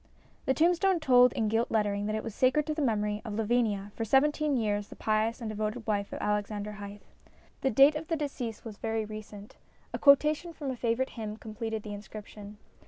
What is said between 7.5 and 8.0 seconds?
The date